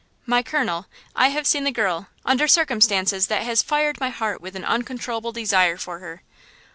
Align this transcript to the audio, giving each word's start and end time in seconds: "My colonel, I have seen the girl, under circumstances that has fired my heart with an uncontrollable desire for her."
"My 0.25 0.41
colonel, 0.41 0.87
I 1.15 1.27
have 1.27 1.45
seen 1.45 1.63
the 1.63 1.69
girl, 1.71 2.07
under 2.25 2.47
circumstances 2.47 3.27
that 3.27 3.43
has 3.43 3.61
fired 3.61 3.99
my 3.99 4.09
heart 4.09 4.41
with 4.41 4.55
an 4.55 4.65
uncontrollable 4.65 5.31
desire 5.31 5.77
for 5.77 5.99
her." 5.99 6.23